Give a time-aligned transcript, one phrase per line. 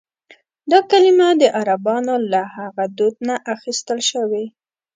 [0.71, 4.45] دا کلیمه د عربانو له هغه دود نه اخیستل شوې.